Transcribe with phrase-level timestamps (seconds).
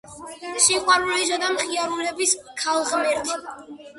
[0.67, 3.37] სიყვარულისა და მხიარულების ქალღმერთი.